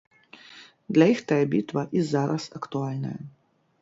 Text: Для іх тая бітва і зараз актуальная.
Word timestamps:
Для 0.97 1.05
іх 1.13 1.21
тая 1.31 1.39
бітва 1.53 1.81
і 1.99 2.07
зараз 2.15 2.51
актуальная. 2.61 3.17